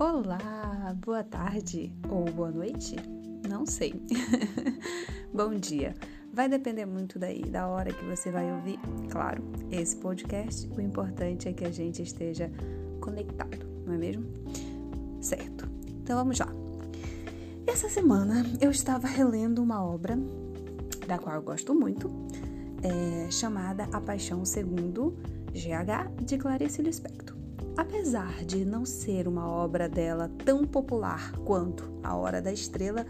Olá, 0.00 0.96
boa 1.04 1.22
tarde 1.22 1.92
ou 2.08 2.24
boa 2.24 2.50
noite? 2.50 2.96
Não 3.46 3.66
sei. 3.66 4.02
Bom 5.30 5.54
dia. 5.54 5.94
Vai 6.32 6.48
depender 6.48 6.86
muito 6.86 7.18
daí, 7.18 7.42
da 7.42 7.68
hora 7.68 7.92
que 7.92 8.02
você 8.06 8.30
vai 8.30 8.50
ouvir, 8.50 8.80
claro, 9.10 9.44
esse 9.70 9.96
podcast. 9.96 10.66
O 10.74 10.80
importante 10.80 11.50
é 11.50 11.52
que 11.52 11.66
a 11.66 11.70
gente 11.70 12.00
esteja 12.00 12.50
conectado, 12.98 13.58
não 13.84 13.92
é 13.92 13.98
mesmo? 13.98 14.24
Certo. 15.20 15.68
Então 15.86 16.16
vamos 16.16 16.38
lá. 16.38 16.48
Essa 17.66 17.90
semana 17.90 18.42
eu 18.58 18.70
estava 18.70 19.06
relendo 19.06 19.62
uma 19.62 19.84
obra 19.84 20.18
da 21.06 21.18
qual 21.18 21.36
eu 21.36 21.42
gosto 21.42 21.74
muito, 21.74 22.10
é, 22.82 23.30
chamada 23.30 23.86
A 23.92 24.00
Paixão 24.00 24.46
Segundo 24.46 25.14
GH 25.52 26.24
de 26.24 26.38
Clarice 26.38 26.80
Lispector. 26.80 27.39
Apesar 27.80 28.44
de 28.44 28.62
não 28.62 28.84
ser 28.84 29.26
uma 29.26 29.50
obra 29.50 29.88
dela 29.88 30.30
tão 30.44 30.66
popular 30.66 31.32
quanto 31.46 31.90
A 32.02 32.14
Hora 32.14 32.42
da 32.42 32.52
Estrela, 32.52 33.06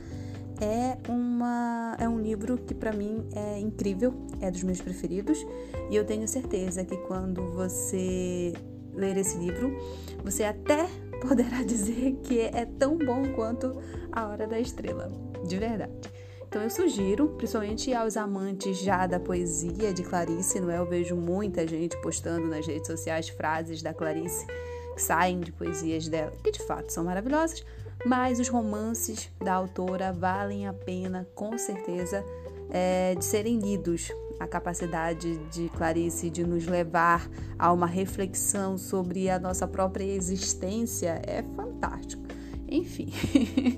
é, 0.60 0.96
uma, 1.10 1.96
é 1.98 2.08
um 2.08 2.20
livro 2.20 2.56
que 2.56 2.72
para 2.72 2.92
mim 2.92 3.26
é 3.34 3.58
incrível, 3.58 4.14
é 4.40 4.48
dos 4.48 4.62
meus 4.62 4.80
preferidos, 4.80 5.44
e 5.90 5.96
eu 5.96 6.04
tenho 6.04 6.28
certeza 6.28 6.84
que 6.84 6.96
quando 6.98 7.50
você 7.50 8.52
ler 8.94 9.16
esse 9.16 9.36
livro, 9.38 9.76
você 10.22 10.44
até 10.44 10.86
poderá 11.20 11.62
dizer 11.66 12.20
que 12.22 12.38
é 12.38 12.64
tão 12.64 12.96
bom 12.96 13.32
quanto 13.34 13.76
A 14.12 14.28
Hora 14.28 14.46
da 14.46 14.60
Estrela, 14.60 15.10
de 15.48 15.58
verdade. 15.58 16.12
Então 16.50 16.62
eu 16.62 16.68
sugiro, 16.68 17.28
principalmente 17.28 17.94
aos 17.94 18.16
amantes 18.16 18.80
já 18.80 19.06
da 19.06 19.20
poesia 19.20 19.94
de 19.94 20.02
Clarice, 20.02 20.60
não 20.60 20.68
é? 20.68 20.78
Eu 20.78 20.84
vejo 20.84 21.14
muita 21.14 21.64
gente 21.64 21.96
postando 22.02 22.48
nas 22.48 22.66
redes 22.66 22.88
sociais 22.88 23.28
frases 23.28 23.80
da 23.80 23.94
Clarice 23.94 24.48
que 24.96 25.00
saem 25.00 25.38
de 25.38 25.52
poesias 25.52 26.08
dela, 26.08 26.32
que 26.42 26.50
de 26.50 26.60
fato 26.66 26.92
são 26.92 27.04
maravilhosas, 27.04 27.64
mas 28.04 28.40
os 28.40 28.48
romances 28.48 29.30
da 29.38 29.54
autora 29.54 30.12
valem 30.12 30.66
a 30.66 30.72
pena, 30.72 31.24
com 31.36 31.56
certeza, 31.56 32.24
é, 32.68 33.14
de 33.14 33.24
serem 33.24 33.60
lidos. 33.60 34.10
A 34.40 34.48
capacidade 34.48 35.36
de 35.50 35.68
Clarice 35.68 36.30
de 36.30 36.42
nos 36.42 36.66
levar 36.66 37.30
a 37.56 37.72
uma 37.72 37.86
reflexão 37.86 38.76
sobre 38.76 39.30
a 39.30 39.38
nossa 39.38 39.68
própria 39.68 40.02
existência 40.02 41.22
é 41.24 41.44
fantástico. 41.54 42.24
Enfim, 42.68 43.12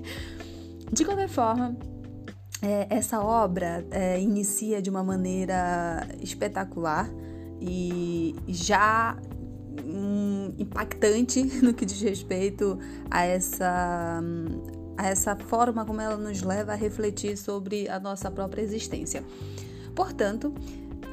de 0.91 1.05
qualquer 1.05 1.27
forma, 1.27 1.77
essa 2.89 3.21
obra 3.21 3.85
é, 3.91 4.19
inicia 4.19 4.81
de 4.81 4.89
uma 4.89 5.03
maneira 5.03 6.07
espetacular 6.21 7.09
e 7.59 8.35
já 8.47 9.17
um, 9.85 10.53
impactante 10.57 11.43
no 11.63 11.73
que 11.73 11.85
diz 11.85 12.01
respeito 12.01 12.77
a 13.09 13.25
essa, 13.25 14.21
a 14.97 15.07
essa 15.07 15.35
forma 15.35 15.85
como 15.85 16.01
ela 16.01 16.17
nos 16.17 16.41
leva 16.41 16.73
a 16.73 16.75
refletir 16.75 17.37
sobre 17.37 17.87
a 17.89 17.99
nossa 17.99 18.29
própria 18.29 18.61
existência. 18.61 19.23
Portanto, 19.95 20.53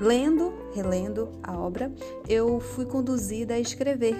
lendo, 0.01 0.53
relendo 0.75 1.29
a 1.43 1.57
obra, 1.57 1.93
eu 2.29 2.61
fui 2.61 2.85
conduzida 2.85 3.55
a 3.55 3.61
escrever. 3.61 4.17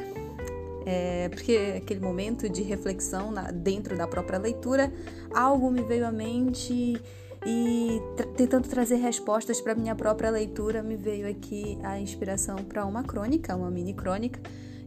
É, 0.87 1.29
porque 1.29 1.75
aquele 1.77 2.01
momento 2.01 2.49
de 2.49 2.63
reflexão 2.63 3.31
na, 3.31 3.51
dentro 3.51 3.97
da 3.97 4.07
própria 4.07 4.39
leitura, 4.39 4.93
algo 5.33 5.71
me 5.71 5.83
veio 5.83 6.07
à 6.07 6.11
mente 6.11 7.01
e 7.47 8.01
tra 8.17 8.27
tentando 8.29 8.69
trazer 8.69 8.97
respostas 8.97 9.61
para 9.61 9.75
minha 9.75 9.95
própria 9.95 10.31
leitura, 10.31 10.83
me 10.83 10.97
veio 10.97 11.29
aqui 11.29 11.79
a 11.83 11.99
inspiração 11.99 12.57
para 12.57 12.85
uma 12.85 13.03
crônica, 13.03 13.55
uma 13.55 13.71
mini 13.71 13.95
crônica, 13.95 14.41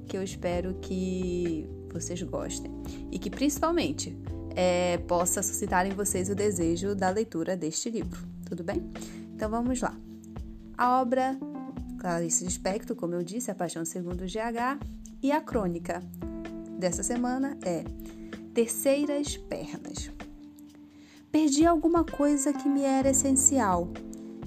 que 0.08 0.18
eu 0.18 0.24
espero 0.24 0.76
que 0.76 1.68
vocês 1.92 2.22
gostem 2.24 2.72
e 3.12 3.20
que 3.20 3.30
principalmente 3.30 4.18
é, 4.56 4.98
possa 5.00 5.42
suscitar 5.42 5.86
em 5.86 5.92
vocês 5.92 6.30
o 6.30 6.36
desejo 6.36 6.96
da 6.96 7.10
leitura 7.10 7.56
deste 7.56 7.90
livro, 7.90 8.20
tudo 8.48 8.64
bem? 8.64 8.92
Então 9.36 9.50
vamos 9.50 9.82
lá. 9.82 9.96
A 10.78 11.02
obra 11.02 11.38
Clarice 12.00 12.44
Lispector, 12.44 12.96
como 12.96 13.16
eu 13.16 13.24
disse, 13.24 13.50
A 13.50 13.56
Paixão 13.56 13.86
Segundo 13.86 14.26
GH, 14.26 14.80
e 15.22 15.32
a 15.32 15.40
crônica 15.40 16.02
dessa 16.78 17.02
semana 17.02 17.58
é 17.64 17.84
Terceiras 18.54 19.38
Pernas. 19.38 20.12
Perdi 21.34 21.66
alguma 21.66 22.04
coisa 22.04 22.54
que 22.54 22.70
me 22.70 22.84
era 22.84 23.10
essencial 23.10 23.90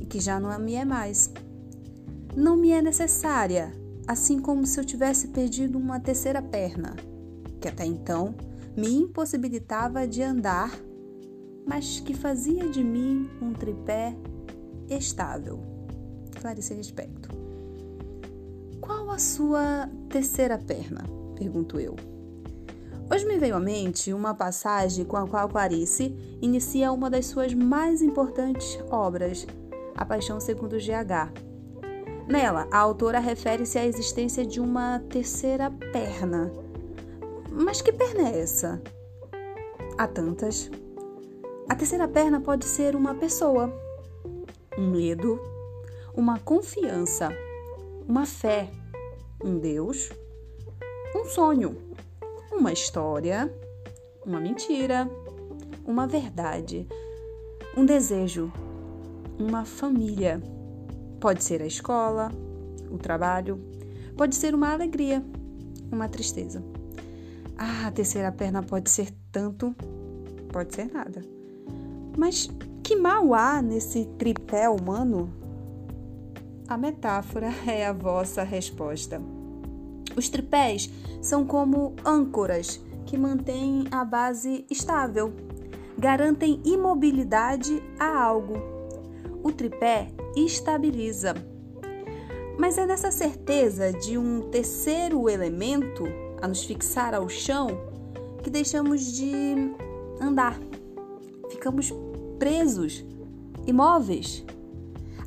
e 0.00 0.06
que 0.06 0.20
já 0.20 0.38
não 0.38 0.56
me 0.60 0.74
é 0.74 0.84
mais. 0.84 1.32
Não 2.36 2.56
me 2.56 2.70
é 2.70 2.80
necessária, 2.80 3.72
assim 4.06 4.38
como 4.38 4.64
se 4.64 4.78
eu 4.78 4.84
tivesse 4.84 5.26
perdido 5.26 5.78
uma 5.78 5.98
terceira 5.98 6.40
perna, 6.40 6.94
que 7.60 7.66
até 7.66 7.84
então 7.84 8.36
me 8.76 8.94
impossibilitava 8.94 10.06
de 10.06 10.22
andar, 10.22 10.70
mas 11.66 11.98
que 11.98 12.14
fazia 12.14 12.68
de 12.68 12.84
mim 12.84 13.28
um 13.42 13.52
tripé 13.52 14.16
estável. 14.88 15.58
Clarice 16.40 16.72
Lispector. 16.72 17.34
Qual 18.80 19.10
a 19.10 19.18
sua 19.18 19.90
terceira 20.08 20.56
perna? 20.56 21.02
Pergunto 21.34 21.80
eu. 21.80 21.96
Hoje 23.08 23.24
me 23.24 23.38
veio 23.38 23.54
à 23.54 23.60
mente 23.60 24.12
uma 24.12 24.34
passagem 24.34 25.04
com 25.04 25.16
a 25.16 25.28
qual 25.28 25.48
Clarice 25.48 26.12
inicia 26.42 26.90
uma 26.90 27.08
das 27.08 27.26
suas 27.26 27.54
mais 27.54 28.02
importantes 28.02 28.80
obras, 28.90 29.46
A 29.96 30.04
Paixão 30.04 30.40
Segundo 30.40 30.76
GH. 30.76 31.32
Nela, 32.26 32.66
a 32.68 32.78
autora 32.78 33.20
refere-se 33.20 33.78
à 33.78 33.86
existência 33.86 34.44
de 34.44 34.58
uma 34.58 34.98
terceira 35.08 35.70
perna. 35.70 36.52
Mas 37.48 37.80
que 37.80 37.92
perna 37.92 38.28
é 38.28 38.40
essa? 38.40 38.82
Há 39.96 40.08
tantas. 40.08 40.68
A 41.68 41.76
terceira 41.76 42.08
perna 42.08 42.40
pode 42.40 42.64
ser 42.64 42.96
uma 42.96 43.14
pessoa, 43.14 43.72
um 44.76 44.90
medo, 44.90 45.40
uma 46.12 46.40
confiança, 46.40 47.28
uma 48.08 48.26
fé, 48.26 48.68
um 49.44 49.60
Deus, 49.60 50.10
um 51.14 51.24
sonho 51.24 51.85
uma 52.52 52.72
história, 52.72 53.52
uma 54.24 54.40
mentira, 54.40 55.08
uma 55.84 56.06
verdade, 56.06 56.86
um 57.76 57.84
desejo, 57.84 58.52
uma 59.38 59.64
família. 59.64 60.42
Pode 61.20 61.44
ser 61.44 61.62
a 61.62 61.66
escola, 61.66 62.30
o 62.90 62.98
trabalho, 62.98 63.60
pode 64.16 64.34
ser 64.34 64.54
uma 64.54 64.72
alegria, 64.72 65.24
uma 65.90 66.08
tristeza. 66.08 66.62
Ah, 67.56 67.86
a 67.86 67.90
terceira 67.90 68.30
perna 68.32 68.62
pode 68.62 68.90
ser 68.90 69.10
tanto, 69.32 69.74
pode 70.52 70.74
ser 70.74 70.92
nada. 70.92 71.22
Mas 72.16 72.48
que 72.82 72.96
mal 72.96 73.34
há 73.34 73.60
nesse 73.62 74.04
tripé 74.18 74.68
humano? 74.68 75.32
A 76.68 76.76
metáfora 76.76 77.48
é 77.66 77.86
a 77.86 77.92
vossa 77.92 78.42
resposta. 78.42 79.20
Os 80.16 80.28
tripés 80.28 80.90
são 81.20 81.44
como 81.44 81.94
âncoras 82.04 82.80
que 83.04 83.18
mantêm 83.18 83.84
a 83.90 84.04
base 84.04 84.64
estável, 84.70 85.32
garantem 85.98 86.60
imobilidade 86.64 87.82
a 87.98 88.22
algo. 88.22 88.54
O 89.42 89.52
tripé 89.52 90.08
estabiliza. 90.34 91.34
Mas 92.58 92.78
é 92.78 92.86
nessa 92.86 93.10
certeza 93.10 93.92
de 93.92 94.16
um 94.16 94.40
terceiro 94.50 95.28
elemento 95.28 96.04
a 96.40 96.48
nos 96.48 96.64
fixar 96.64 97.14
ao 97.14 97.28
chão 97.28 97.68
que 98.42 98.50
deixamos 98.50 99.12
de 99.12 99.54
andar. 100.20 100.58
Ficamos 101.50 101.92
presos, 102.38 103.04
imóveis. 103.66 104.44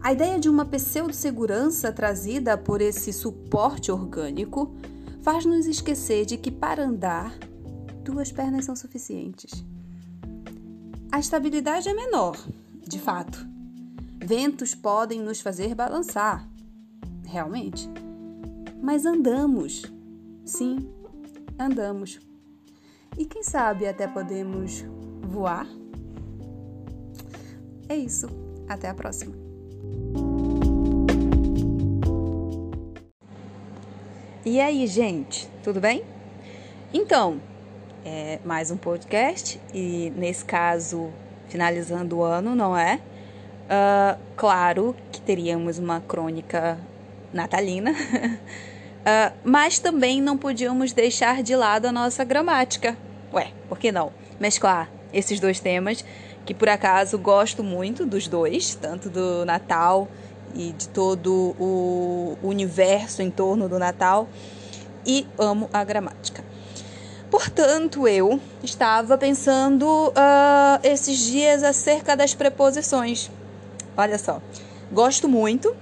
A 0.02 0.14
ideia 0.14 0.40
de 0.40 0.48
uma 0.48 0.66
pseudo-segurança 0.66 1.92
trazida 1.92 2.58
por 2.58 2.82
esse 2.82 3.12
suporte 3.12 3.92
orgânico 3.92 4.74
faz-nos 5.22 5.66
esquecer 5.66 6.25
de 6.25 6.38
que 6.38 6.50
para 6.50 6.86
andar, 6.86 7.38
duas 8.04 8.31
pernas 8.31 8.66
são 8.66 8.75
suficientes. 8.75 9.63
A 11.12 11.19
estabilidade 11.19 11.90
é 11.90 11.94
menor, 11.94 12.38
de 12.88 12.98
fato. 12.98 13.46
Ventos 14.24 14.74
podem 14.74 15.22
nos 15.22 15.42
fazer 15.42 15.75
balançar, 15.75 16.48
realmente. 17.25 17.90
Mas 18.81 19.06
andamos. 19.06 19.84
Sim, 20.46 20.90
andamos. 21.60 22.19
E 23.18 23.25
quem 23.25 23.44
sabe 23.44 23.86
até 23.86 24.07
podemos 24.07 24.86
voar? 25.24 25.68
É 27.90 27.98
isso. 27.98 28.28
Até 28.68 28.88
a 28.88 28.94
próxima. 28.94 29.49
E 34.51 34.60
aí, 34.60 34.88
gente, 34.88 35.48
tudo 35.63 35.80
bem? 35.80 36.04
Então, 36.92 37.40
é 38.04 38.40
mais 38.44 38.72
um 38.72 38.78
podcast 38.78 39.62
e 39.72 40.12
nesse 40.16 40.44
caso, 40.44 41.13
finalizando 41.50 42.18
o 42.18 42.24
ano, 42.24 42.56
não 42.56 42.75
é? 42.75 42.96
Uh, 42.96 44.19
claro 44.36 44.96
que 45.12 45.22
teríamos 45.22 45.78
uma 45.78 46.01
crônica 46.01 46.80
natalina, 47.31 47.92
uh, 47.92 49.38
mas 49.46 49.78
também 49.78 50.19
não 50.19 50.36
podíamos 50.36 50.94
deixar 50.94 51.44
de 51.44 51.56
lado 51.56 51.86
a 51.86 51.92
nossa 51.92 52.24
gramática, 52.24 52.98
Ué, 53.31 53.51
por 53.69 53.78
que 53.78 53.92
não? 53.92 54.12
Mesclar 54.40 54.90
esses 55.13 55.40
dois 55.40 55.60
temas, 55.60 56.04
que 56.44 56.56
por 56.56 56.69
acaso 56.69 57.19
gosto 57.19 57.63
muito 57.63 58.04
dos 58.04 58.28
dois, 58.28 58.74
tanto 58.74 59.12
do 59.12 59.46
Natal 59.46 60.07
e 60.56 60.72
de 60.72 60.88
todo 60.90 61.56
o 61.60 62.38
universo 62.42 63.22
em 63.22 63.30
torno 63.30 63.69
do 63.69 63.80
Natal, 63.80 64.28
e 65.06 65.25
amo 65.38 65.69
a 65.72 65.84
gramática. 65.84 66.44
Portanto, 67.31 68.07
eu 68.07 68.40
estava 68.63 69.18
pensando 69.18 69.86
uh, 70.10 70.80
esses 70.84 71.18
dias 71.18 71.63
acerca 71.63 72.16
das 72.18 72.34
preposições. 72.34 73.30
Olha 73.96 74.18
só, 74.18 74.42
gosto 74.92 75.30
muito. 75.30 75.75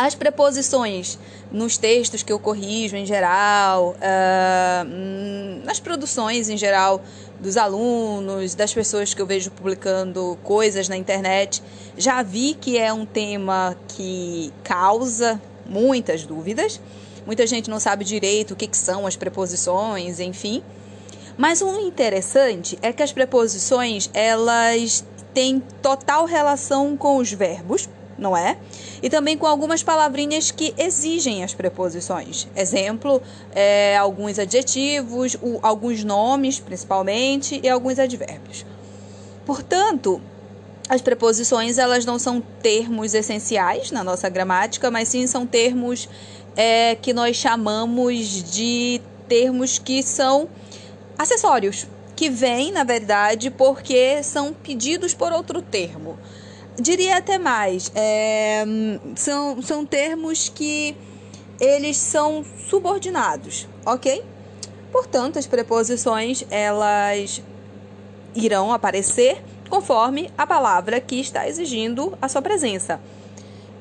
As 0.00 0.14
preposições 0.14 1.18
nos 1.50 1.76
textos 1.76 2.22
que 2.22 2.32
eu 2.32 2.38
corrijo 2.38 2.94
em 2.94 3.04
geral, 3.04 3.96
uh, 3.96 5.64
nas 5.64 5.80
produções 5.80 6.48
em 6.48 6.56
geral 6.56 7.02
dos 7.40 7.56
alunos, 7.56 8.54
das 8.54 8.72
pessoas 8.72 9.12
que 9.12 9.20
eu 9.20 9.26
vejo 9.26 9.50
publicando 9.50 10.38
coisas 10.44 10.88
na 10.88 10.96
internet, 10.96 11.60
já 11.96 12.22
vi 12.22 12.54
que 12.54 12.78
é 12.78 12.92
um 12.92 13.04
tema 13.04 13.76
que 13.88 14.52
causa 14.62 15.42
muitas 15.66 16.24
dúvidas. 16.24 16.80
Muita 17.26 17.44
gente 17.44 17.68
não 17.68 17.80
sabe 17.80 18.04
direito 18.04 18.52
o 18.52 18.56
que, 18.56 18.68
que 18.68 18.78
são 18.78 19.04
as 19.04 19.16
preposições, 19.16 20.20
enfim. 20.20 20.62
Mas 21.36 21.60
o 21.60 21.76
interessante 21.80 22.78
é 22.82 22.92
que 22.92 23.02
as 23.02 23.10
preposições 23.10 24.08
elas 24.14 25.04
têm 25.34 25.60
total 25.82 26.24
relação 26.24 26.96
com 26.96 27.16
os 27.16 27.32
verbos, 27.32 27.88
não 28.18 28.36
é? 28.36 28.58
E 29.02 29.08
também 29.08 29.38
com 29.38 29.46
algumas 29.46 29.82
palavrinhas 29.82 30.50
que 30.50 30.74
exigem 30.76 31.44
as 31.44 31.54
preposições. 31.54 32.48
Exemplo, 32.56 33.22
é, 33.54 33.96
alguns 33.96 34.38
adjetivos, 34.38 35.36
o, 35.40 35.58
alguns 35.62 36.02
nomes, 36.02 36.58
principalmente, 36.58 37.60
e 37.62 37.68
alguns 37.68 37.98
advérbios. 37.98 38.66
Portanto, 39.46 40.20
as 40.88 41.00
preposições 41.00 41.78
elas 41.78 42.04
não 42.04 42.18
são 42.18 42.42
termos 42.62 43.14
essenciais 43.14 43.90
na 43.90 44.02
nossa 44.02 44.28
gramática, 44.28 44.90
mas 44.90 45.08
sim 45.08 45.26
são 45.26 45.46
termos 45.46 46.08
é, 46.56 46.96
que 46.96 47.12
nós 47.12 47.36
chamamos 47.36 48.42
de 48.50 49.00
termos 49.28 49.78
que 49.78 50.02
são 50.02 50.48
acessórios, 51.18 51.86
que 52.16 52.28
vêm, 52.28 52.72
na 52.72 52.82
verdade, 52.82 53.50
porque 53.50 54.22
são 54.22 54.52
pedidos 54.52 55.14
por 55.14 55.32
outro 55.32 55.62
termo. 55.62 56.18
Diria 56.80 57.16
até 57.16 57.38
mais, 57.38 57.90
é, 57.92 58.64
são, 59.16 59.60
são 59.60 59.84
termos 59.84 60.48
que 60.48 60.94
eles 61.60 61.96
são 61.96 62.44
subordinados, 62.68 63.66
ok? 63.84 64.24
Portanto, 64.92 65.40
as 65.40 65.46
preposições 65.46 66.44
elas 66.50 67.42
irão 68.32 68.72
aparecer 68.72 69.42
conforme 69.68 70.30
a 70.38 70.46
palavra 70.46 71.00
que 71.00 71.16
está 71.16 71.48
exigindo 71.48 72.16
a 72.22 72.28
sua 72.28 72.40
presença. 72.40 73.00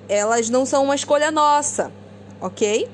Elas 0.09 0.49
não 0.49 0.65
são 0.65 0.83
uma 0.83 0.95
escolha 0.95 1.29
nossa, 1.29 1.91
ok? 2.41 2.89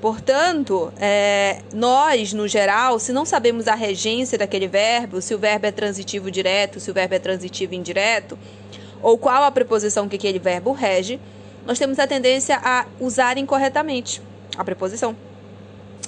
Portanto, 0.00 0.92
é, 1.00 1.62
nós, 1.74 2.32
no 2.32 2.46
geral, 2.46 3.00
se 3.00 3.12
não 3.12 3.24
sabemos 3.24 3.66
a 3.66 3.74
regência 3.74 4.38
daquele 4.38 4.68
verbo, 4.68 5.20
se 5.20 5.34
o 5.34 5.38
verbo 5.38 5.66
é 5.66 5.72
transitivo 5.72 6.30
direto, 6.30 6.78
se 6.78 6.88
o 6.90 6.94
verbo 6.94 7.14
é 7.14 7.18
transitivo 7.18 7.74
indireto, 7.74 8.38
ou 9.02 9.18
qual 9.18 9.44
a 9.44 9.50
preposição 9.50 10.08
que 10.08 10.16
aquele 10.16 10.38
verbo 10.38 10.72
rege, 10.72 11.20
nós 11.66 11.78
temos 11.78 11.98
a 11.98 12.06
tendência 12.06 12.58
a 12.62 12.86
usar 13.00 13.38
incorretamente 13.38 14.22
a 14.56 14.64
preposição. 14.64 15.14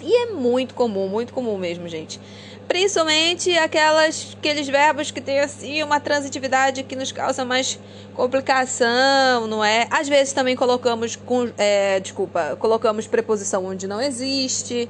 E 0.02 0.22
é 0.22 0.26
muito 0.32 0.74
comum, 0.74 1.08
muito 1.08 1.32
comum 1.32 1.58
mesmo, 1.58 1.86
gente 1.88 2.18
principalmente 2.70 3.50
aquelas, 3.58 4.36
aqueles 4.38 4.68
verbos 4.68 5.10
que 5.10 5.20
têm 5.20 5.40
assim 5.40 5.82
uma 5.82 5.98
transitividade 5.98 6.84
que 6.84 6.94
nos 6.94 7.10
causa 7.10 7.44
mais 7.44 7.80
complicação, 8.14 9.48
não 9.48 9.64
é? 9.64 9.88
Às 9.90 10.08
vezes 10.08 10.32
também 10.32 10.54
colocamos, 10.54 11.18
é, 11.58 11.98
desculpa, 11.98 12.56
colocamos 12.60 13.08
preposição 13.08 13.64
onde 13.64 13.88
não 13.88 14.00
existe, 14.00 14.88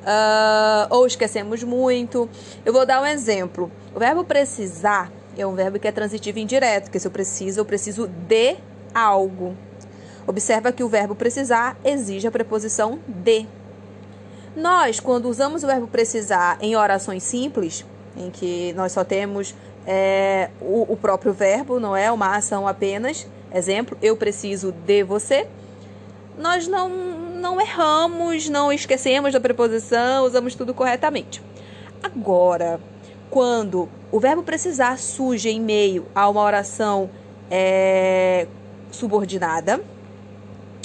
uh, 0.00 0.92
ou 0.92 1.06
esquecemos 1.06 1.62
muito. 1.62 2.28
Eu 2.64 2.72
vou 2.72 2.84
dar 2.84 3.00
um 3.00 3.06
exemplo. 3.06 3.70
O 3.94 4.00
verbo 4.00 4.24
precisar 4.24 5.12
é 5.36 5.46
um 5.46 5.54
verbo 5.54 5.78
que 5.78 5.88
é 5.88 5.92
transitivo 5.92 6.38
indireto, 6.38 6.90
que 6.90 6.98
se 6.98 7.06
eu 7.06 7.10
preciso, 7.10 7.60
eu 7.60 7.64
preciso 7.64 8.06
de 8.06 8.56
algo. 8.94 9.56
Observa 10.26 10.72
que 10.72 10.84
o 10.84 10.88
verbo 10.88 11.14
precisar 11.14 11.76
exige 11.84 12.26
a 12.26 12.30
preposição 12.30 12.98
de. 13.06 13.46
Nós, 14.56 15.00
quando 15.00 15.28
usamos 15.28 15.62
o 15.62 15.66
verbo 15.66 15.86
precisar 15.86 16.58
em 16.60 16.76
orações 16.76 17.22
simples, 17.22 17.84
em 18.16 18.30
que 18.30 18.72
nós 18.74 18.92
só 18.92 19.04
temos 19.04 19.54
é, 19.86 20.50
o, 20.60 20.92
o 20.92 20.96
próprio 20.96 21.32
verbo, 21.32 21.80
não 21.80 21.96
é 21.96 22.10
uma 22.10 22.36
ação 22.36 22.66
apenas, 22.66 23.26
exemplo, 23.52 23.96
eu 24.02 24.16
preciso 24.16 24.72
de 24.72 25.02
você, 25.02 25.46
nós 26.38 26.66
não, 26.66 26.88
não 26.88 27.60
erramos, 27.60 28.48
não 28.48 28.72
esquecemos 28.72 29.32
da 29.32 29.40
preposição, 29.40 30.24
usamos 30.24 30.54
tudo 30.54 30.74
corretamente. 30.74 31.42
Agora, 32.02 32.80
quando 33.28 33.88
o 34.12 34.18
verbo 34.18 34.42
precisar 34.42 34.98
surge 34.98 35.48
em 35.48 35.60
meio 35.60 36.06
a 36.14 36.28
uma 36.28 36.42
oração 36.42 37.08
é, 37.50 38.46
subordinada, 38.90 39.80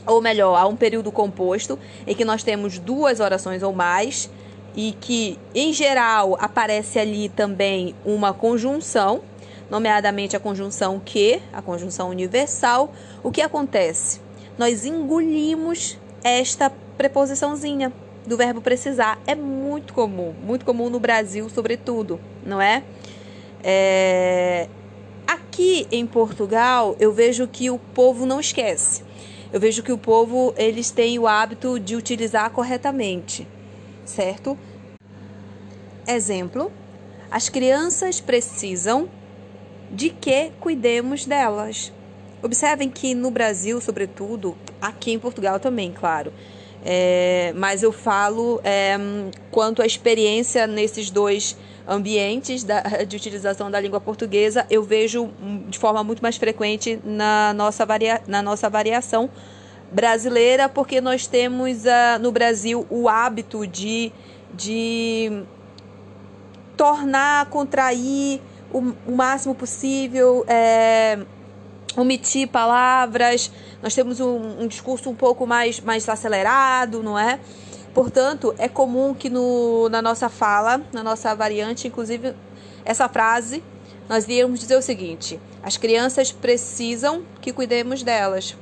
ou 0.06 0.22
melhor, 0.22 0.56
há 0.56 0.68
um 0.68 0.76
período 0.76 1.12
composto 1.12 1.80
em 2.06 2.14
que 2.14 2.24
nós 2.24 2.44
temos 2.44 2.78
duas 2.78 3.20
orações 3.20 3.64
ou 3.64 3.74
mais 3.74 4.30
e 4.76 4.92
que, 5.00 5.40
em 5.54 5.74
geral, 5.74 6.38
aparece 6.40 7.00
ali 7.00 7.30
também 7.30 7.96
uma 8.06 8.34
conjunção, 8.34 9.22
nomeadamente 9.70 10.36
a 10.36 10.40
conjunção 10.40 11.02
que, 11.04 11.42
a 11.52 11.62
conjunção 11.62 12.10
universal. 12.10 12.92
O 13.24 13.32
que 13.32 13.42
acontece? 13.42 14.20
Nós 14.58 14.86
engolimos 14.86 15.98
esta 16.24 16.72
preposiçãozinha 16.98 17.92
do 18.28 18.38
verbo 18.38 18.62
precisar. 18.62 19.20
É 19.26 19.34
muito 19.34 19.94
comum, 19.94 20.34
muito 20.44 20.66
comum 20.66 20.90
no 20.90 21.00
Brasil, 21.00 21.50
sobretudo, 21.50 22.20
não 22.46 22.62
é? 22.62 22.84
É... 23.66 24.70
Aqui 25.28 25.88
em 25.92 26.06
Portugal, 26.06 26.96
eu 27.00 27.12
vejo 27.12 27.48
que 27.48 27.70
o 27.70 27.80
povo 27.80 28.26
não 28.26 28.40
esquece 28.40 29.04
eu 29.56 29.60
vejo 29.62 29.82
que 29.82 29.92
o 29.94 29.98
povo 29.98 30.54
eles 30.58 30.92
têm 30.92 31.18
o 31.18 31.26
hábito 31.26 31.80
de 31.80 31.96
utilizar 31.96 32.52
corretamente, 32.52 33.48
certo? 34.06 34.58
Exemplo: 36.06 36.70
as 37.32 37.48
crianças 37.48 38.20
precisam 38.20 39.08
de 39.90 40.10
que 40.10 40.52
cuidemos 40.60 41.26
delas. 41.26 41.90
Observem 42.44 42.90
que 42.90 43.16
no 43.16 43.32
Brasil, 43.32 43.80
sobretudo, 43.80 44.58
aqui 44.82 45.14
em 45.14 45.20
Portugal 45.20 45.58
também, 45.58 45.94
claro. 45.94 46.34
É, 46.88 47.52
mas 47.56 47.82
eu 47.82 47.92
falo 47.92 48.62
é, 48.64 48.96
quanto 49.50 49.82
à 49.82 49.88
experiência 49.88 50.68
nesses 50.68 51.10
dois 51.10 51.58
ambientes 51.88 52.64
da, 52.64 52.82
de 53.08 53.16
utilização 53.16 53.72
da 53.72 53.80
língua 53.80 54.00
portuguesa, 54.00 54.68
eu 54.70 54.84
vejo 54.84 55.32
de 55.68 55.80
forma 55.80 56.04
muito 56.04 56.22
mais 56.22 56.38
frequente 56.38 57.00
na 57.04 57.54
nossa, 57.54 57.86
varia, 57.88 58.22
na 58.28 58.44
nossa 58.44 58.70
variação 58.70 59.32
brasileira, 59.92 60.70
porque 60.70 61.02
nós 61.02 61.26
temos 61.26 61.86
uh, 61.86 62.20
no 62.22 62.32
Brasil 62.32 62.86
o 62.90 63.10
hábito 63.10 63.66
de, 63.66 64.12
de 64.54 65.44
tornar, 66.78 67.48
contrair 67.48 68.42
o, 68.72 68.94
o 69.08 69.16
máximo 69.16 69.56
possível, 69.56 70.44
é, 70.48 71.20
omitir 71.96 72.48
palavras. 72.48 73.52
Nós 73.82 73.94
temos 73.96 74.20
um, 74.20 74.62
um 74.64 74.68
discurso 74.68 75.10
um 75.10 75.16
pouco 75.16 75.46
mais, 75.46 75.80
mais 75.80 76.08
acelerado, 76.08 77.02
não 77.02 77.18
é? 77.18 77.40
Portanto, 77.94 78.54
é 78.58 78.68
comum 78.68 79.14
que 79.14 79.30
no, 79.30 79.88
na 79.90 80.02
nossa 80.02 80.28
fala, 80.28 80.82
na 80.92 81.02
nossa 81.02 81.34
variante, 81.34 81.88
inclusive 81.88 82.34
essa 82.84 83.08
frase, 83.08 83.64
nós 84.10 84.26
iríamos 84.26 84.60
dizer 84.60 84.76
o 84.76 84.82
seguinte: 84.82 85.40
as 85.64 85.78
crianças 85.78 86.32
precisam 86.32 87.24
que 87.42 87.54
cuidemos 87.54 88.04
delas. 88.04 88.56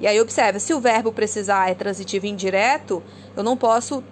E 0.00 0.06
aí 0.06 0.20
observa, 0.20 0.58
se 0.58 0.74
o 0.74 0.80
verbo 0.80 1.12
precisar 1.12 1.70
é 1.70 1.74
transitivo 1.74 2.26
indireto, 2.26 3.02
eu 3.36 3.42
não 3.44 3.56
posso 3.56 4.02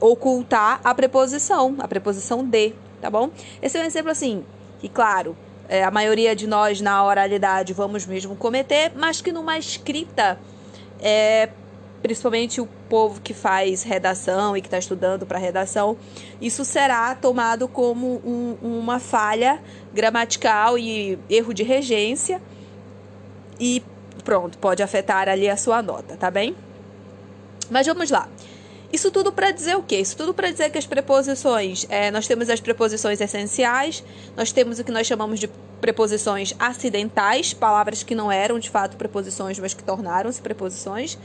ocultar 0.00 0.80
a 0.82 0.92
preposição, 0.92 1.76
a 1.78 1.86
preposição 1.86 2.44
de, 2.44 2.74
tá 3.00 3.08
bom? 3.08 3.30
Esse 3.62 3.78
é 3.78 3.80
um 3.80 3.84
exemplo 3.84 4.10
assim, 4.10 4.44
que 4.80 4.88
claro, 4.88 5.36
é, 5.68 5.84
a 5.84 5.90
maioria 5.90 6.34
de 6.34 6.46
nós 6.46 6.80
na 6.80 7.04
oralidade 7.04 7.72
vamos 7.72 8.06
mesmo 8.06 8.34
cometer, 8.34 8.92
mas 8.96 9.20
que 9.20 9.30
numa 9.30 9.58
escrita 9.58 10.38
é, 11.00 11.50
principalmente 12.02 12.60
o 12.60 12.66
povo 12.88 13.20
que 13.20 13.34
faz 13.34 13.82
redação 13.82 14.56
e 14.56 14.60
que 14.60 14.66
está 14.66 14.78
estudando 14.78 15.26
para 15.26 15.38
redação, 15.38 15.96
isso 16.40 16.64
será 16.64 17.14
tomado 17.14 17.68
como 17.68 18.20
um, 18.24 18.56
uma 18.62 18.98
falha 18.98 19.60
gramatical 19.92 20.78
e 20.78 21.18
erro 21.28 21.52
de 21.52 21.62
regência 21.62 22.40
e 23.60 23.82
pronto, 24.24 24.58
pode 24.58 24.82
afetar 24.82 25.28
ali 25.28 25.48
a 25.48 25.56
sua 25.56 25.82
nota, 25.82 26.16
tá 26.16 26.30
bem? 26.30 26.54
Mas 27.70 27.86
vamos 27.86 28.10
lá. 28.10 28.28
Isso 28.90 29.10
tudo 29.10 29.30
para 29.30 29.50
dizer 29.50 29.76
o 29.76 29.82
quê? 29.82 29.96
Isso 29.96 30.16
tudo 30.16 30.32
para 30.32 30.50
dizer 30.50 30.70
que 30.70 30.78
as 30.78 30.86
preposições, 30.86 31.86
é, 31.90 32.10
nós 32.10 32.26
temos 32.26 32.48
as 32.48 32.58
preposições 32.58 33.20
essenciais, 33.20 34.02
nós 34.34 34.50
temos 34.50 34.78
o 34.78 34.84
que 34.84 34.90
nós 34.90 35.06
chamamos 35.06 35.38
de 35.38 35.48
preposições 35.78 36.54
acidentais, 36.58 37.52
palavras 37.52 38.02
que 38.02 38.14
não 38.14 38.32
eram 38.32 38.58
de 38.58 38.70
fato 38.70 38.96
preposições, 38.96 39.58
mas 39.58 39.74
que 39.74 39.82
tornaram-se 39.84 40.40
preposições. 40.40 41.18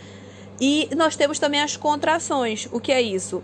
E 0.60 0.90
nós 0.96 1.16
temos 1.16 1.40
também 1.40 1.62
as 1.62 1.78
contrações. 1.78 2.68
O 2.72 2.80
que 2.80 2.92
é 2.92 3.02
isso? 3.02 3.42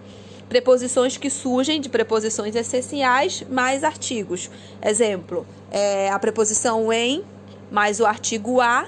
Preposições 0.49 1.15
que 1.15 1.29
surgem 1.29 1.79
de 1.79 1.87
preposições 1.87 2.55
essenciais 2.55 3.43
mais 3.49 3.83
artigos. 3.83 4.49
Exemplo, 4.83 5.45
é 5.71 6.09
a 6.09 6.19
preposição 6.19 6.91
em 6.91 7.23
mais 7.71 7.99
o 7.99 8.05
artigo 8.05 8.59
a, 8.59 8.87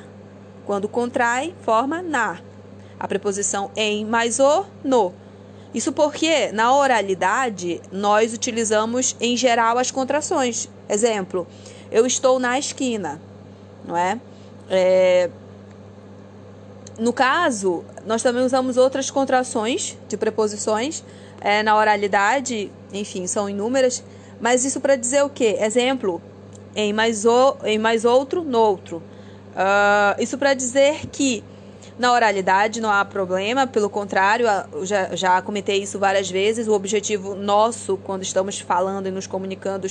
quando 0.65 0.87
contrai, 0.87 1.53
forma 1.61 2.01
na. 2.01 2.39
A 2.99 3.07
preposição 3.07 3.71
em 3.75 4.05
mais 4.05 4.39
o, 4.39 4.65
no. 4.83 5.20
Isso 5.73 5.91
porque 5.91 6.51
na 6.51 6.75
oralidade 6.75 7.81
nós 7.91 8.33
utilizamos 8.33 9.15
em 9.19 9.37
geral 9.37 9.77
as 9.77 9.89
contrações. 9.89 10.69
Exemplo, 10.89 11.47
eu 11.91 12.05
estou 12.05 12.39
na 12.39 12.59
esquina, 12.59 13.21
não 13.85 13.95
é? 13.95 14.19
é? 14.69 15.29
No 16.99 17.13
caso, 17.13 17.83
nós 18.05 18.21
também 18.21 18.43
usamos 18.43 18.77
outras 18.77 19.09
contrações 19.09 19.97
de 20.07 20.17
preposições 20.17 21.03
é, 21.39 21.63
na 21.63 21.75
oralidade, 21.75 22.71
enfim, 22.93 23.25
são 23.25 23.49
inúmeras, 23.49 24.03
mas 24.39 24.65
isso 24.65 24.79
para 24.79 24.95
dizer 24.95 25.23
o 25.23 25.29
quê? 25.29 25.57
Exemplo, 25.59 26.21
em 26.75 26.93
mais, 26.93 27.25
o, 27.25 27.55
em 27.63 27.79
mais 27.79 28.05
outro, 28.05 28.43
no 28.43 28.59
outro. 28.59 28.97
Uh, 29.51 30.21
isso 30.21 30.37
para 30.37 30.53
dizer 30.53 31.07
que 31.07 31.43
na 31.99 32.11
oralidade 32.11 32.81
não 32.81 32.89
há 32.89 33.03
problema, 33.03 33.67
pelo 33.67 33.89
contrário, 33.89 34.45
já, 34.83 35.15
já 35.15 35.41
comentei 35.41 35.83
isso 35.83 35.99
várias 35.99 36.29
vezes. 36.29 36.67
O 36.67 36.73
objetivo 36.73 37.35
nosso, 37.35 37.97
quando 37.97 38.23
estamos 38.23 38.59
falando 38.59 39.07
e 39.07 39.11
nos 39.11 39.27
comunicando, 39.27 39.87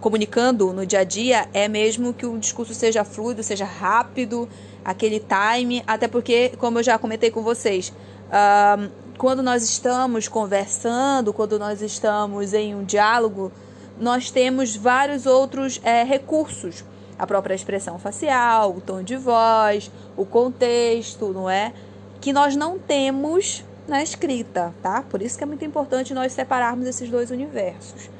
comunicando 0.00 0.72
no 0.72 0.86
dia 0.86 1.00
a 1.00 1.04
dia, 1.04 1.48
é 1.52 1.66
mesmo 1.66 2.12
que 2.12 2.26
o 2.26 2.38
discurso 2.38 2.74
seja 2.74 3.04
fluido, 3.04 3.42
seja 3.42 3.64
rápido, 3.64 4.48
aquele 4.84 5.20
time. 5.20 5.82
Até 5.86 6.06
porque, 6.06 6.52
como 6.58 6.78
eu 6.78 6.82
já 6.82 6.98
comentei 6.98 7.30
com 7.30 7.42
vocês, 7.42 7.92
uh, 8.28 8.90
quando 9.16 9.42
nós 9.42 9.62
estamos 9.64 10.28
conversando, 10.28 11.32
quando 11.32 11.58
nós 11.58 11.82
estamos 11.82 12.52
em 12.52 12.74
um 12.74 12.84
diálogo, 12.84 13.50
nós 13.98 14.30
temos 14.30 14.76
vários 14.76 15.26
outros 15.26 15.80
é, 15.82 16.04
recursos 16.04 16.84
a 17.18 17.26
própria 17.26 17.54
expressão 17.54 17.98
facial, 17.98 18.76
o 18.76 18.80
tom 18.80 19.02
de 19.02 19.16
voz, 19.16 19.90
o 20.16 20.24
contexto, 20.24 21.32
não 21.32 21.50
é? 21.50 21.72
Que 22.20 22.32
nós 22.32 22.54
não 22.54 22.78
temos 22.78 23.64
na 23.86 24.02
escrita, 24.02 24.74
tá? 24.82 25.02
Por 25.02 25.22
isso 25.22 25.36
que 25.36 25.44
é 25.44 25.46
muito 25.46 25.64
importante 25.64 26.14
nós 26.14 26.32
separarmos 26.32 26.86
esses 26.86 27.08
dois 27.10 27.30
universos. 27.30 28.10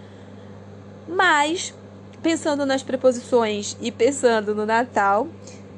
Mas, 1.07 1.75
pensando 2.23 2.67
nas 2.67 2.83
preposições 2.83 3.77
e 3.81 3.93
pensando 3.93 4.55
no 4.55 4.67
Natal, 4.67 5.29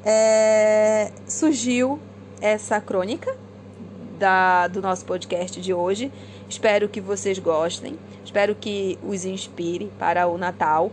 é, 0.03 1.11
surgiu 1.27 1.99
essa 2.41 2.81
crônica 2.81 3.35
da, 4.17 4.67
do 4.67 4.81
nosso 4.81 5.05
podcast 5.05 5.59
de 5.61 5.73
hoje. 5.73 6.11
Espero 6.49 6.89
que 6.89 6.99
vocês 6.99 7.39
gostem, 7.39 7.97
espero 8.23 8.55
que 8.55 8.97
os 9.03 9.25
inspire 9.25 9.91
para 9.97 10.27
o 10.27 10.37
Natal. 10.37 10.91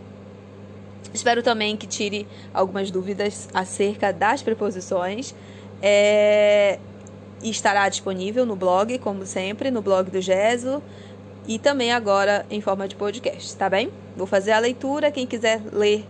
Espero 1.13 1.41
também 1.41 1.75
que 1.75 1.87
tire 1.87 2.27
algumas 2.53 2.91
dúvidas 2.91 3.49
acerca 3.53 4.13
das 4.13 4.41
preposições. 4.41 5.33
É, 5.81 6.79
estará 7.41 7.87
disponível 7.89 8.45
no 8.45 8.55
blog, 8.55 8.97
como 8.99 9.25
sempre, 9.25 9.71
no 9.71 9.81
blog 9.81 10.09
do 10.11 10.21
Geso 10.21 10.81
e 11.47 11.57
também 11.57 11.91
agora 11.91 12.45
em 12.49 12.61
forma 12.61 12.87
de 12.87 12.95
podcast, 12.95 13.55
tá 13.55 13.69
bem? 13.69 13.91
Vou 14.15 14.27
fazer 14.27 14.51
a 14.51 14.59
leitura, 14.59 15.11
quem 15.11 15.25
quiser 15.25 15.61
ler 15.71 16.05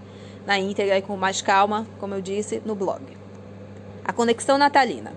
na 0.45 0.57
íntegra 0.57 0.97
e 0.97 1.01
com 1.01 1.15
mais 1.15 1.41
calma, 1.41 1.87
como 1.99 2.15
eu 2.15 2.21
disse, 2.21 2.61
no 2.65 2.75
blog. 2.75 3.01
A 4.03 4.11
conexão 4.11 4.57
natalina. 4.57 5.13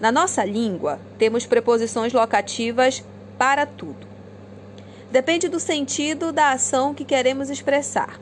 Na 0.00 0.10
nossa 0.10 0.44
língua, 0.44 1.00
temos 1.16 1.46
preposições 1.46 2.12
locativas 2.12 3.04
para 3.38 3.64
tudo. 3.64 4.06
Depende 5.10 5.48
do 5.48 5.60
sentido 5.60 6.32
da 6.32 6.50
ação 6.50 6.92
que 6.92 7.04
queremos 7.04 7.48
expressar. 7.48 8.18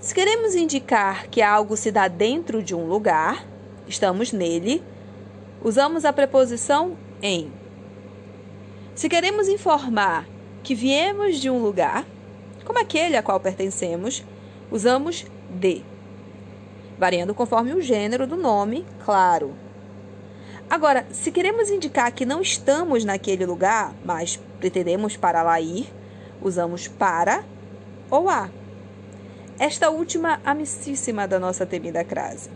Se 0.00 0.14
queremos 0.14 0.54
indicar 0.54 1.28
que 1.28 1.42
algo 1.42 1.76
se 1.76 1.92
dá 1.92 2.08
dentro 2.08 2.62
de 2.62 2.74
um 2.74 2.86
lugar, 2.86 3.46
estamos 3.86 4.32
nele, 4.32 4.82
usamos 5.62 6.06
a 6.06 6.12
preposição 6.12 6.96
em. 7.20 7.52
Se 8.94 9.10
queremos 9.10 9.46
informar 9.46 10.26
que 10.62 10.74
viemos 10.74 11.36
de 11.36 11.50
um 11.50 11.62
lugar, 11.62 12.06
como 12.64 12.78
aquele 12.78 13.14
a 13.14 13.22
qual 13.22 13.38
pertencemos, 13.40 14.24
usamos 14.70 15.26
de, 15.50 15.82
variando 16.98 17.34
conforme 17.34 17.74
o 17.74 17.82
gênero 17.82 18.26
do 18.26 18.36
nome, 18.36 18.86
claro. 19.04 19.54
Agora, 20.70 21.06
se 21.10 21.30
queremos 21.30 21.68
indicar 21.68 22.10
que 22.12 22.24
não 22.24 22.40
estamos 22.40 23.04
naquele 23.04 23.44
lugar, 23.44 23.92
mas 24.02 24.40
pretendemos 24.58 25.18
para 25.18 25.42
lá 25.42 25.60
ir, 25.60 25.92
usamos 26.40 26.88
para 26.88 27.44
ou 28.10 28.30
a 28.30 28.48
esta 29.60 29.90
última 29.90 30.40
amicíssima 30.42 31.28
da 31.28 31.38
nossa 31.38 31.66
temida 31.66 32.02
crase. 32.02 32.48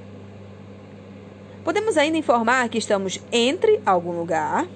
Podemos 1.63 1.99
ainda 1.99 2.17
informar 2.17 2.71
que 2.71 2.79
estamos 2.79 3.21
entre 3.31 3.79
algum 3.85 4.13
lugar, 4.13 4.67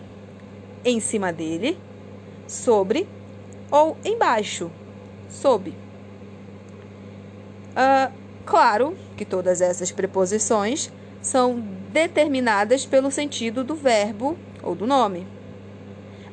em 0.84 1.00
cima 1.00 1.32
dele, 1.32 1.78
sobre 2.46 3.08
ou 3.70 3.96
embaixo, 4.04 4.70
sob. 5.26 5.70
Uh, 7.70 8.12
claro 8.44 8.94
que 9.16 9.24
todas 9.24 9.62
essas 9.62 9.90
preposições 9.90 10.92
são 11.22 11.58
determinadas 11.90 12.84
pelo 12.84 13.10
sentido 13.10 13.64
do 13.64 13.74
verbo 13.74 14.36
ou 14.62 14.74
do 14.74 14.86
nome. 14.86 15.26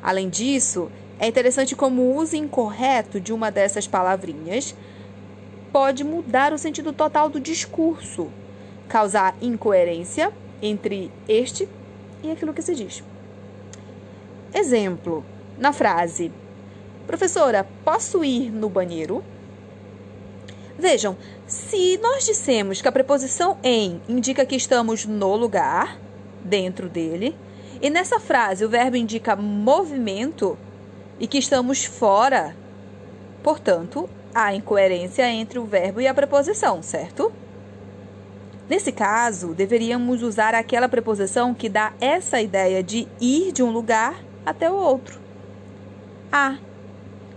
Além 0.02 0.28
disso, 0.28 0.90
é 1.18 1.26
interessante 1.26 1.74
como 1.74 2.02
o 2.02 2.16
uso 2.16 2.36
incorreto 2.36 3.18
de 3.18 3.32
uma 3.32 3.50
dessas 3.50 3.86
palavrinhas 3.86 4.74
pode 5.76 6.02
mudar 6.04 6.54
o 6.54 6.58
sentido 6.58 6.90
total 6.90 7.28
do 7.28 7.38
discurso, 7.38 8.30
causar 8.88 9.36
incoerência 9.42 10.32
entre 10.62 11.12
este 11.28 11.68
e 12.22 12.30
aquilo 12.30 12.54
que 12.54 12.62
se 12.62 12.74
diz. 12.74 13.04
Exemplo, 14.54 15.22
na 15.58 15.74
frase: 15.74 16.32
Professora, 17.06 17.66
posso 17.84 18.24
ir 18.24 18.50
no 18.50 18.70
banheiro? 18.70 19.22
Vejam, 20.78 21.14
se 21.46 21.98
nós 21.98 22.24
dissemos 22.24 22.80
que 22.80 22.88
a 22.88 22.92
preposição 22.92 23.58
em 23.62 24.00
indica 24.08 24.46
que 24.46 24.56
estamos 24.56 25.04
no 25.04 25.36
lugar, 25.36 25.98
dentro 26.42 26.88
dele, 26.88 27.36
e 27.82 27.90
nessa 27.90 28.18
frase 28.18 28.64
o 28.64 28.70
verbo 28.70 28.96
indica 28.96 29.36
movimento 29.36 30.56
e 31.20 31.26
que 31.26 31.36
estamos 31.36 31.84
fora, 31.84 32.56
portanto, 33.42 34.08
há 34.36 34.54
incoerência 34.54 35.26
entre 35.30 35.58
o 35.58 35.64
verbo 35.64 35.98
e 35.98 36.06
a 36.06 36.12
preposição, 36.12 36.82
certo? 36.82 37.32
Nesse 38.68 38.92
caso, 38.92 39.54
deveríamos 39.54 40.22
usar 40.22 40.54
aquela 40.54 40.90
preposição 40.90 41.54
que 41.54 41.70
dá 41.70 41.94
essa 41.98 42.38
ideia 42.42 42.82
de 42.82 43.08
ir 43.18 43.50
de 43.50 43.62
um 43.62 43.70
lugar 43.70 44.22
até 44.44 44.70
o 44.70 44.74
outro. 44.74 45.18
A. 46.30 46.58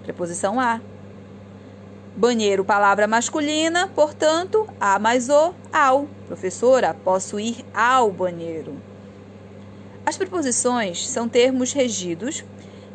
Preposição 0.03 0.59
a. 0.59 0.81
Banheiro, 2.17 2.65
palavra 2.65 3.07
masculina, 3.07 3.87
portanto, 3.95 4.67
a 4.77 4.99
mais 4.99 5.29
o, 5.29 5.53
ao. 5.71 6.05
Professora, 6.27 6.93
posso 6.93 7.39
ir 7.39 7.63
ao 7.73 8.11
banheiro. 8.11 8.75
As 10.05 10.17
preposições 10.17 11.07
são 11.07 11.29
termos 11.29 11.71
regidos, 11.71 12.43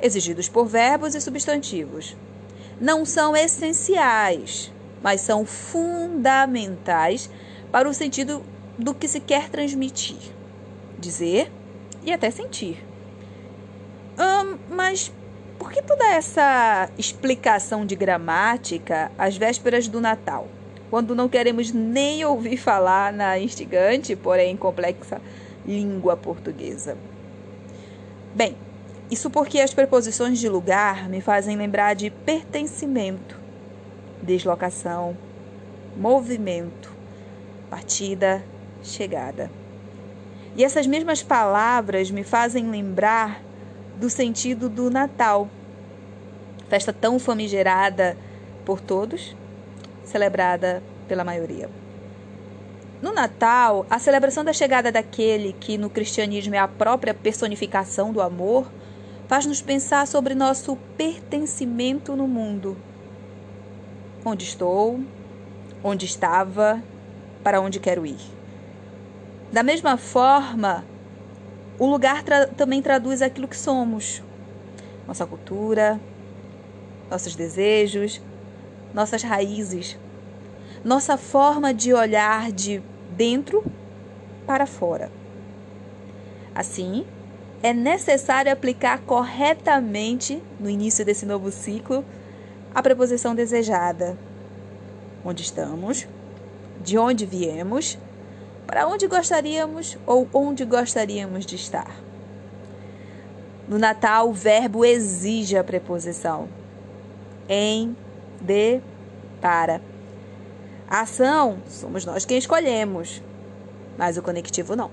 exigidos 0.03 0.47
por 0.47 0.67
verbos 0.67 1.15
e 1.15 1.23
substantivos 1.23 2.15
não 2.81 3.05
são 3.05 3.37
essenciais, 3.37 4.73
mas 5.03 5.21
são 5.21 5.45
fundamentais 5.45 7.31
para 7.71 7.89
o 7.89 7.95
sentido 7.95 8.43
do 8.79 8.95
que 8.95 9.07
se 9.07 9.21
quer 9.21 9.49
transmitir, 9.49 10.19
dizer 10.99 11.51
e 12.03 12.13
até 12.13 12.31
sentir. 12.31 12.85
Hum, 14.19 14.59
mas 14.71 15.13
por 15.59 15.73
que 15.73 15.83
toda 15.83 16.05
essa 16.13 16.89
explicação 16.99 17.87
de 17.87 17.97
gramática 17.97 19.11
às 19.17 19.37
vésperas 19.37 19.89
do 19.89 20.01
Natal, 20.01 20.49
quando 20.91 21.15
não 21.15 21.29
queremos 21.29 21.73
nem 21.73 22.25
ouvir 22.25 22.57
falar 22.57 23.13
na 23.13 23.39
instigante, 23.39 24.15
porém 24.15 24.57
complexa 24.57 25.21
língua 25.67 26.17
portuguesa? 26.17 26.97
Bem, 28.35 28.57
isso 29.11 29.31
porque 29.31 29.61
as 29.61 29.75
preposições 29.75 30.39
de 30.39 30.49
lugar 30.49 31.09
me 31.09 31.21
fazem 31.21 31.57
lembrar 31.57 31.95
de 31.95 32.11
pertencimento, 32.11 33.39
deslocação, 34.23 35.17
movimento, 35.97 36.91
partida, 37.69 38.43
chegada. 38.83 39.51
E 40.57 40.65
essas 40.65 40.87
mesmas 40.87 41.23
palavras 41.23 42.11
me 42.11 42.25
fazem 42.25 42.71
lembrar 42.71 43.43
do 43.97 44.09
sentido 44.09 44.69
do 44.69 44.91
Natal, 44.91 45.49
festa 46.69 46.93
tão 46.93 47.19
famigerada 47.19 48.17
por 48.65 48.81
todos, 48.81 49.37
celebrada 50.05 50.83
pela 51.07 51.25
maioria. 51.25 51.69
No 53.03 53.13
Natal, 53.13 53.85
a 53.91 53.99
celebração 53.99 54.43
da 54.43 54.53
chegada 54.53 54.91
daquele 54.91 55.53
que 55.53 55.77
no 55.77 55.91
cristianismo 55.91 56.55
é 56.55 56.59
a 56.59 56.67
própria 56.67 57.13
personificação 57.13 58.13
do 58.13 58.23
amor 58.23 58.67
faz-nos 59.29 59.63
pensar 59.63 60.07
sobre 60.07 60.35
nosso 60.35 60.77
pertencimento 60.97 62.15
no 62.15 62.29
mundo. 62.29 62.77
Onde 64.25 64.45
estou? 64.45 65.01
Onde 65.83 66.07
estava? 66.07 66.83
Para 67.43 67.61
onde 67.61 67.81
quero 67.81 68.07
ir? 68.07 68.21
Da 69.53 69.63
mesma 69.63 69.97
forma, 69.97 70.85
o 71.79 71.87
lugar 71.87 72.23
tra 72.23 72.47
também 72.47 72.81
traduz 72.81 73.23
aquilo 73.23 73.47
que 73.47 73.57
somos, 73.57 74.23
nossa 75.07 75.27
cultura, 75.27 76.01
nossos 77.11 77.37
desejos, 77.37 78.21
nossas 78.93 79.23
raízes, 79.23 79.99
nossa 80.85 81.17
forma 81.17 81.73
de 81.75 81.93
olhar 81.93 82.51
de 82.51 82.83
dentro 83.11 83.65
para 84.47 84.67
fora. 84.67 85.11
Assim, 86.55 87.05
é 87.65 87.73
necessário 87.73 88.53
aplicar 88.53 88.99
corretamente, 89.07 90.43
no 90.61 90.69
início 90.69 91.03
desse 91.03 91.25
novo 91.25 91.51
ciclo, 91.51 92.05
a 92.75 92.83
preposição 92.83 93.35
desejada. 93.35 94.19
Onde 95.25 95.43
estamos, 95.43 96.07
de 96.83 96.99
onde 96.99 97.25
viemos, 97.25 97.97
para 98.67 98.87
onde 98.87 99.07
gostaríamos 99.07 99.97
ou 100.05 100.29
onde 100.35 100.67
gostaríamos 100.67 101.47
de 101.47 101.57
estar. 101.57 101.91
No 103.67 103.79
Natal, 103.79 104.29
o 104.29 104.35
verbo 104.35 104.85
exige 104.85 105.57
a 105.57 105.65
preposição 105.65 106.51
em, 107.49 107.97
de, 108.43 108.83
para. 109.41 109.81
A 110.87 111.01
ação 111.01 111.57
somos 111.67 112.05
nós 112.05 112.27
quem 112.27 112.37
escolhemos, 112.37 113.23
mas 113.97 114.19
o 114.19 114.23
conectivo 114.23 114.77
não. 114.77 114.91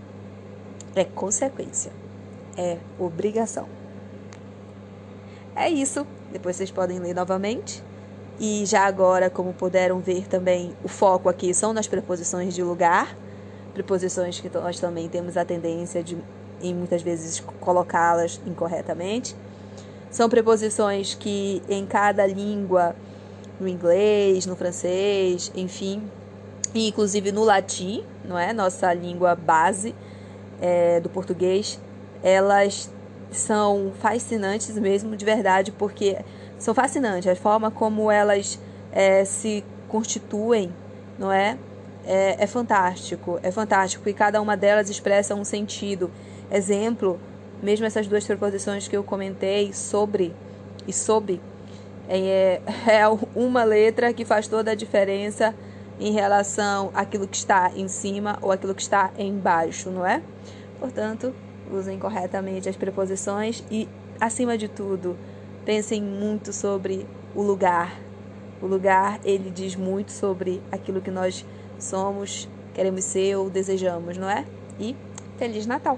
É 0.96 1.04
consequência 1.04 2.00
é 2.58 2.77
obrigação. 3.00 3.67
É 5.55 5.70
isso. 5.70 6.05
Depois 6.31 6.55
vocês 6.55 6.72
podem 6.72 7.00
ler 7.00 7.13
novamente. 7.13 7.84
E 8.39 8.65
já 8.65 8.86
agora, 8.86 9.29
como 9.29 9.53
puderam 9.53 10.00
ver 10.00 10.27
também, 10.27 10.75
o 10.84 10.88
foco 10.88 11.29
aqui 11.29 11.53
são 11.53 11.74
nas 11.74 11.88
preposições 11.88 12.55
de 12.55 12.63
lugar, 12.63 13.15
preposições 13.74 14.39
que 14.39 14.50
nós 14.50 14.79
também 14.79 15.08
temos 15.08 15.38
a 15.38 15.46
tendência 15.46 16.03
de, 16.03 16.17
em 16.60 16.74
muitas 16.74 17.03
vezes, 17.03 17.39
colocá-las 17.60 18.41
incorretamente. 18.46 19.36
São 20.10 20.27
preposições 20.27 21.13
que 21.13 21.62
em 21.70 21.86
cada 21.86 22.25
língua, 22.25 22.96
no 23.60 23.67
inglês, 23.67 24.48
no 24.48 24.55
francês, 24.55 25.51
enfim, 25.55 26.01
e 26.74 26.88
inclusive 26.88 27.31
no 27.31 27.43
latim, 27.43 28.03
não 28.25 28.39
é? 28.39 28.53
Nossa 28.53 28.91
língua 28.93 29.36
base 29.36 29.93
é, 30.60 31.00
do 31.00 31.10
português, 31.10 31.79
elas 32.24 32.90
são 33.32 33.92
fascinantes 34.00 34.78
mesmo, 34.78 35.16
de 35.16 35.24
verdade, 35.24 35.72
porque 35.72 36.18
são 36.58 36.74
fascinantes 36.74 37.28
a 37.28 37.36
forma 37.36 37.72
como 37.72 38.12
elas 38.12 38.60
é, 38.92 39.24
se 39.25 39.63
constituem, 39.88 40.72
não 41.18 41.32
é? 41.32 41.58
é? 42.06 42.44
É 42.44 42.48
fantástico, 42.48 43.40
é 43.42 43.51
fantástico 43.51 44.08
e 44.08 44.13
cada 44.13 44.42
uma 44.42 44.58
delas 44.58 44.90
expressa 44.90 45.34
um 45.34 45.46
sentido. 45.46 46.12
Exemplo, 46.51 47.20
mesmo 47.63 47.86
essas 47.86 48.08
duas 48.08 48.25
preposições 48.25 48.88
que 48.88 48.96
eu 48.96 49.04
comentei 49.04 49.72
sobre 49.74 50.34
e 50.88 50.92
sob, 50.92 51.39
é, 52.10 52.62
é 52.88 53.08
uma 53.36 53.63
letra 53.63 54.13
que 54.13 54.26
faz 54.26 54.48
toda 54.48 54.72
a 54.72 54.76
diferença 54.76 55.56
em 56.00 56.12
relação 56.12 56.91
àquilo 56.93 57.28
que 57.28 57.38
está 57.38 57.72
em 57.76 57.88
cima 57.88 58.38
ou 58.41 58.52
aquilo 58.52 58.74
que 58.74 58.82
está 58.82 59.12
embaixo, 59.17 59.89
não 59.89 60.06
é? 60.06 60.22
Portanto, 60.80 61.34
usem 61.71 61.97
corretamente 61.97 62.67
as 62.67 62.75
preposições 62.75 63.63
e, 63.71 63.88
acima 64.19 64.57
de 64.57 64.67
tudo, 64.67 65.17
pensem 65.65 66.01
muito 66.01 66.51
sobre 66.51 67.05
o 67.36 67.41
lugar. 67.41 67.97
O 68.62 68.67
lugar, 68.67 69.19
ele 69.23 69.49
diz 69.49 69.75
muito 69.75 70.12
sobre 70.12 70.62
aquilo 70.71 71.01
que 71.01 71.10
nós 71.10 71.45
somos, 71.79 72.47
queremos 72.73 73.03
ser 73.03 73.36
ou 73.36 73.49
desejamos, 73.49 74.17
não 74.17 74.29
é? 74.29 74.45
E 74.79 74.95
Feliz 75.38 75.65
Natal! 75.65 75.97